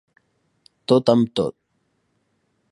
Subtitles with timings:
[0.91, 1.57] Tot amb tot.